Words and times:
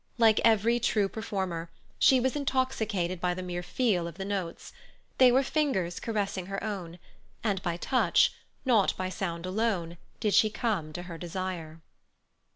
Like 0.17 0.41
every 0.43 0.79
true 0.79 1.07
performer, 1.07 1.69
she 1.99 2.19
was 2.19 2.35
intoxicated 2.35 3.21
by 3.21 3.35
the 3.35 3.43
mere 3.43 3.61
feel 3.61 4.07
of 4.07 4.15
the 4.17 4.25
notes: 4.25 4.73
they 5.19 5.31
were 5.31 5.43
fingers 5.43 5.99
caressing 5.99 6.47
her 6.47 6.63
own; 6.63 6.97
and 7.43 7.61
by 7.61 7.77
touch, 7.77 8.33
not 8.65 8.97
by 8.97 9.09
sound 9.09 9.45
alone, 9.45 9.99
did 10.19 10.33
she 10.33 10.49
come 10.49 10.91
to 10.93 11.03
her 11.03 11.19
desire. 11.19 11.81